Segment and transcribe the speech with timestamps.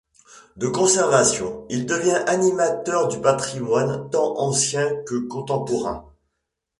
[0.57, 6.11] De conservation, il devient animateur du patrimoine tant ancien que contemporain.